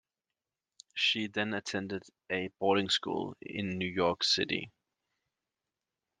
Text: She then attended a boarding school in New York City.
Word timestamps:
She 0.95 1.27
then 1.27 1.53
attended 1.53 2.01
a 2.31 2.47
boarding 2.59 2.89
school 2.89 3.35
in 3.39 3.77
New 3.77 3.87
York 3.87 4.23
City. 4.23 4.71